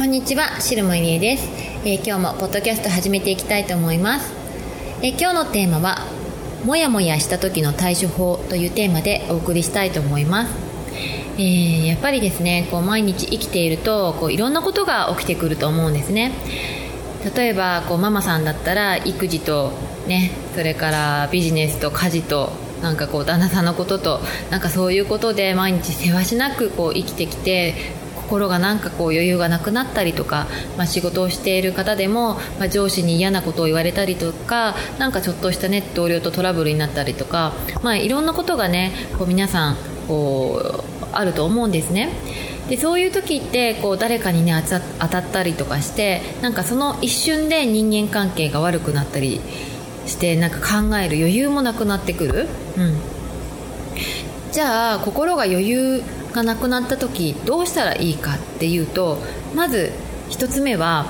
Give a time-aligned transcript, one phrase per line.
[0.00, 1.46] こんにちは、白間入江です、
[1.84, 4.32] えー、今日もポッドキャスト始めていきたいと思います、
[5.02, 6.06] えー、今日のテーマは
[6.64, 10.54] もやもやした時の対処法というテーマでお送りしたいと思います、
[11.36, 16.32] えー、やっぱりですねこう毎日生きているとこういろんなことが起きてくると思うんですね。
[17.36, 19.72] 例えばこうママさんだったら育児と
[20.06, 27.99] ねそれからビジネスと家事となんかこう旦那さんのこととなんかそういうことで毎日せわしなくこう生きてきて
[28.30, 42.10] 心がなんかこう余裕がなくなったりとか、まあ、仕事をしている方でも、まあ、上司に嫌なことを言われたりとかなんかちょっとしたね同僚とトラブルになったりとか、まあ、いろんなことがねこう皆さんこうあると思うんですね。
[42.68, 44.54] でそういう時ってこう誰かにね
[45.00, 49.40] 当たったりとかしてなんかその一瞬で人間関係が悪くなったり
[50.06, 52.94] してなんか考える余裕もなくなってくる、うん、
[54.52, 59.18] じゃあ心が余裕がなくなった時どうしたらいいかっていうと
[59.54, 59.92] まず
[60.30, 61.06] 1つ目は、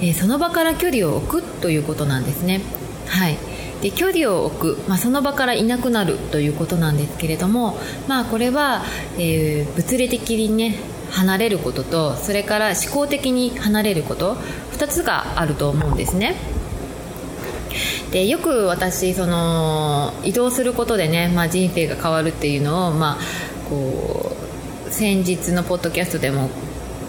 [0.00, 2.60] えー、その場から距離を置くということなんですね。
[3.06, 3.36] はい。
[3.82, 8.82] で距離を置く、まあ、その場からいなくなるということなんですけれども、まあ、これは、
[9.18, 10.76] えー、物理的にね
[11.10, 14.36] 離れることとそれから思考的に離れること
[14.72, 16.34] 2つがあると思うんですね。
[18.10, 24.33] でよく私その移動することでね、まあ、人生が変わるっていうのを、まあ、こう
[24.94, 26.50] 先日のポッドキャストでも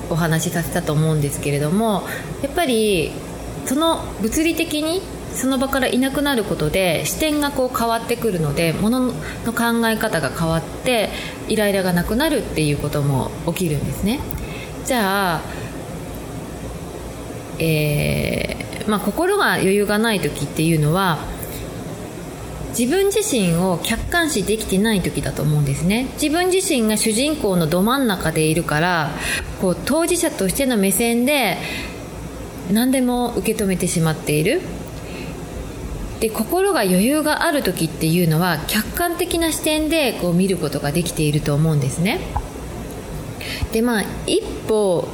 [0.09, 2.01] お話しさせたと思うんですけれども
[2.41, 3.11] やっぱり
[3.67, 5.03] その物理的に
[5.35, 9.13] その場からいなくなることで視点がこう変わってくるのでものの
[9.53, 11.09] 考え方が変わって
[11.47, 14.19] イライラがなくなるっていうことも起きるんですね。
[14.85, 15.41] じゃあ、
[17.59, 21.19] えーまあ、心が余裕がない時っていうのは
[22.77, 26.07] 自分自身を客観視できてない時だと思うんですね。
[26.21, 29.11] 自分自身が主人公のど真ん中でいるから
[29.61, 31.57] こう当事者としての目線で
[32.69, 34.61] 何でも受け止めてしまっている。
[36.19, 42.19] で心が余裕がある時っていうのは客観的な視点でこう見ることができていると思うんですね。
[43.71, 45.07] でまあ一歩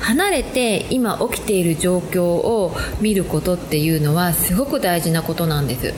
[0.00, 5.94] 離れて今起きている状況を見ることっていうのはすごく大事なことなんです。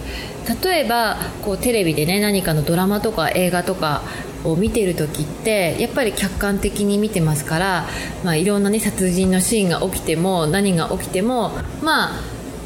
[0.63, 4.03] 例えばこうテレビでね何かのドラマとか映画とか
[4.45, 7.87] を見てる時ってやっぱり客観的に見てますから、
[8.25, 11.51] まあ、いろんな、ね、殺人のシーンが起きても何が起きても
[11.83, 12.21] まあ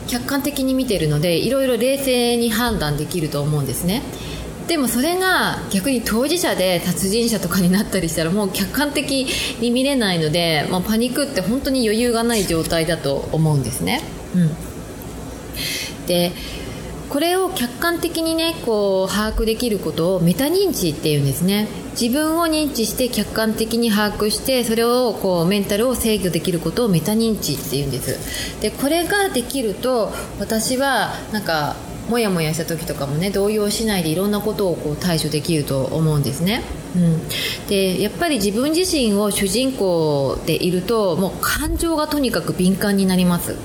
[0.07, 4.03] 客観的に見てるのでいろいろ冷静に判断できると思うんですね。
[4.73, 9.27] でもそれが逆に当事者で殺人者とかになったりしたらもう客観的
[9.61, 14.01] に見れないので、まあ、パニックって本当に余裕がない状態だと思うんですね。
[14.35, 16.33] うん、で
[17.11, 21.69] これを客観的にねこう把握できることをメタ認知っていうんですね。
[22.01, 28.63] 自分を認知して客観的に把握してそれをこうメンタルを制御できることをメタ認知っていうんです。
[28.63, 30.11] でこれができると
[30.41, 31.77] 私はなんか
[32.09, 36.63] モヤモヤした時とかもね動揺しないでいろんなことをこう対処できると思うんですね、
[36.97, 37.29] うん、
[37.69, 43.57] でやっぱり自分自身を主人公でいるともう感情がとにかく敏感になります。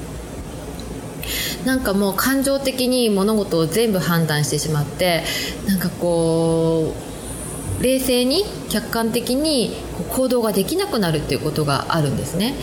[1.65, 5.23] なんかもう感情的に物事を全部判断してしまって
[5.67, 6.93] なんかこ
[7.79, 9.75] う冷静に客観的に
[10.09, 12.55] 行動ができなくなるっていうことがあるんですね。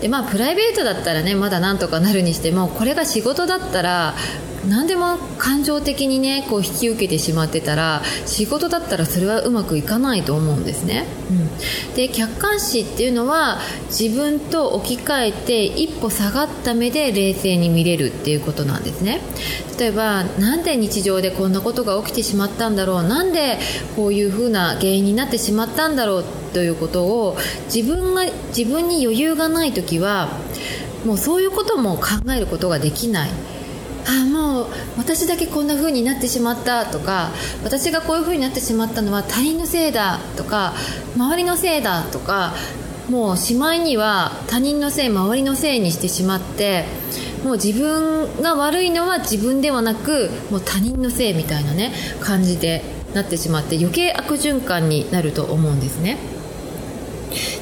[0.00, 4.14] でまあプライベートだったらねまだなんとかなるにしてもこれが仕事だったら
[4.68, 19.22] 何でも感情的にねこう引き受けてしまってたら仕事だったらそれはうまくいかないと思うんですね、うん、で客観視っていうのは自分と置き換えて一歩下がった目で冷静に見れるっていうことなんですね。
[19.78, 23.02] 例えばなんで日常でこんなことが起きてしまったんだろう？
[23.02, 23.58] なんで
[23.96, 26.24] こういうふうな原因になってしましまったんだろう
[26.54, 27.36] ということを
[27.74, 28.22] 自分が
[28.56, 30.28] 自分に余裕がない時は
[31.04, 33.30] もうそういうことも考えることができない。
[34.06, 34.66] あもう
[34.96, 37.30] 私だけこんな風になってしまったとか
[37.62, 40.72] 私がこういう風になってしまったのは他人のせいだとか
[41.16, 42.54] 周りのせいだとか
[43.10, 46.86] もうしまいには他人のせい周りのせいにしてしまって
[47.44, 52.99] もう自分が悪いのは自分ではなくもう他人のせいみたいなね感じで。
[53.14, 56.18] なってしまって余計悪循環になると思うんですね。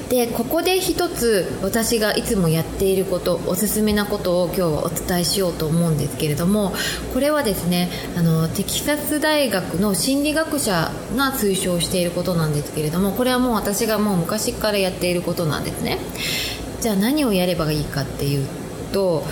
[0.09, 6.73] でここで一つ私がいつもやっていることおすすめなことを今日はお伝えしようと思うんですけれども
[7.13, 15.99] これはですねあのテキサス大学の心理学者が推奨していることなんですけれどもこれはもう私がもう昔からやっていることなんですね。
[16.81, 18.47] じゃあ何をやればいいかっていう
[18.93, 19.25] と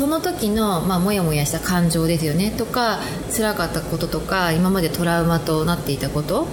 [0.00, 2.50] その時の、まあ、もやもやした感情ですよね。
[2.50, 3.00] とか
[3.36, 6.46] 辛かったこととか今までトラウマとなっていたこと。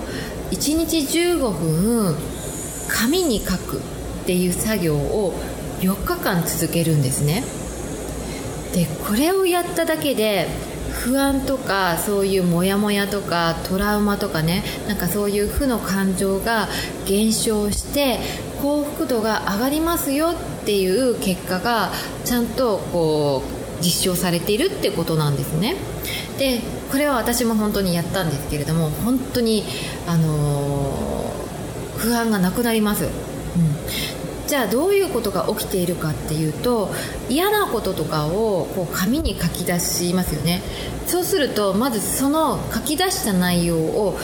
[0.52, 2.16] 1日15分
[2.90, 3.80] 紙に書くっ
[4.26, 5.34] ていう作業を
[5.80, 7.42] 4日間続けるんですね。
[8.74, 10.50] でこれをやっただけで
[10.92, 16.68] 不安とかそういうモヤモヤとかトラウマとかねなんかそういう負の感情が
[17.06, 18.20] 減少して
[18.62, 21.92] 幸福度が上がりますよっていう結果が
[22.26, 23.44] ちゃんとこ
[23.82, 25.76] う実証されているってことなんですね。
[26.38, 26.62] で
[26.92, 29.64] これは私も本当にやったんですけれども本当に
[30.08, 33.10] あのー、不安がなくなります、うん、
[34.48, 36.90] じゃあどういうことが起きているかっていうと
[37.28, 40.62] 嫌なこととかをこう紙に書き出しますよね。
[41.08, 44.18] そうするとまずその書き出した内容を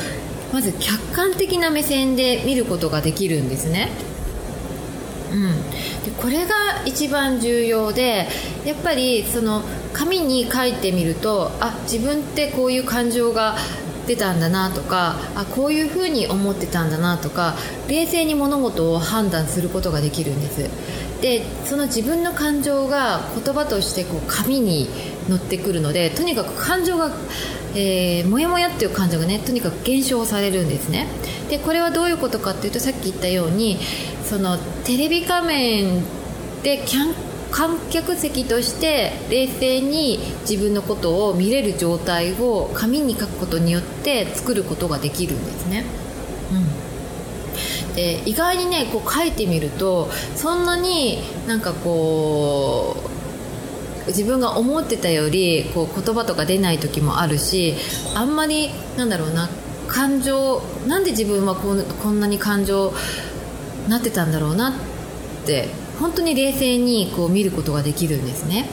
[0.54, 3.90] まず客観的な目線で見ることができるんですね。
[5.34, 5.72] うん、
[6.04, 8.28] でこれが一番重要で
[8.66, 13.56] やっぱりその紙に書いてみるとあ自分ってこういう感情が
[14.08, 17.56] 出たんだなとかあこういうふうに思ってたんだなとか
[17.88, 20.70] 冷静に物事を判断することができるんです。
[21.22, 24.90] でその自分の感情が言葉としてこう紙に
[25.30, 27.12] 乗ってくるのでとにかく感情が、
[27.76, 31.08] えー、モヤモヤっていう感情がねとにかく減少されるんですね
[31.50, 33.80] でこれはどういうことかっていうとさっき言ったように
[34.24, 36.04] そのテレビ画面
[36.64, 45.86] でキャン観客席として冷静に自分のことを見れる状態を紙に書くことによって作ることができるんですね。
[47.90, 53.13] うん、で意外にねこう書いてみるとそんなになんかこう
[54.08, 57.76] 自分が思ってたよりこう言葉とか出ない時もあるし
[58.16, 59.50] あんまりなんだろうな
[59.88, 61.74] 感情なんで自分はこ
[62.10, 62.94] んなに感情
[63.88, 64.74] なってたんだろうなっ
[65.46, 65.68] て
[66.04, 68.66] 本当に冷静にこう見ることができるんですね。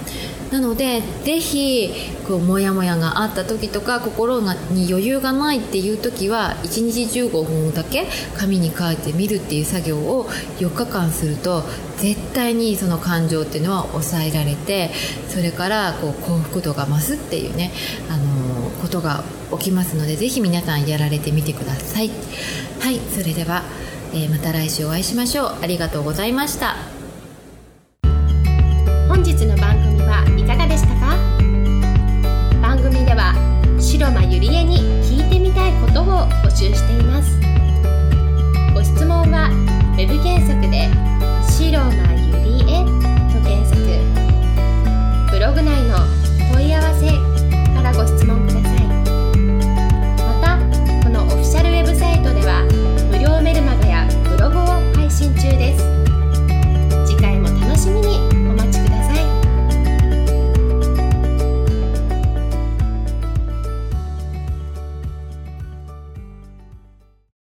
[0.50, 1.88] なのでぜひ
[2.26, 10.24] こうモヤモヤがあった時とか心に余裕がないっていう時は1日15分だけ紙に書いてみるっていう作業を
[10.58, 11.62] 4日間すると
[11.98, 14.90] 絶対にその感情っていうのは抑えられて
[15.28, 17.70] それからこう幸福度が増すっていうね、
[18.10, 19.22] あのー、ことが
[19.52, 22.10] 起きますのでぜひ皆さんやられてみてください。
[22.80, 23.62] はいそれでは
[24.12, 25.58] えー、また来週お会いしましょう。
[25.62, 26.99] ありがとうございました。
[29.10, 31.16] 本日の番組はいかがでしたか？
[32.62, 33.34] 番組では
[33.80, 37.40] 白間ゆりえに聞いてみたいことを募集しています。
[38.72, 39.50] ご質問は
[39.98, 40.88] web 検索で
[41.42, 42.86] 「白間ゆりえ」
[43.34, 43.82] と検索。
[45.32, 45.98] ブログ内の
[46.54, 47.10] 問い合わせ
[47.74, 48.46] からご質問